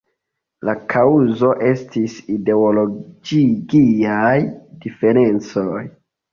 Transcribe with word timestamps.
La 0.69 0.73
kaŭzo 0.93 1.49
estis 1.73 2.15
ideologiaj 2.37 4.35
diferencoj. 4.89 5.81